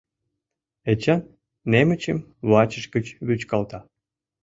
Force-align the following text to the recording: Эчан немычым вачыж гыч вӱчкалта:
Эчан 0.91 1.21
немычым 1.71 2.17
вачыж 2.49 2.85
гыч 2.93 3.05
вӱчкалта: 3.27 3.79